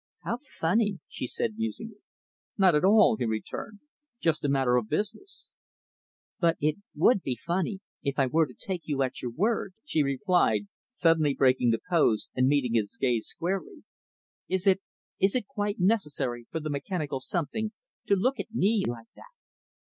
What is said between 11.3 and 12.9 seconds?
breaking the pose and meeting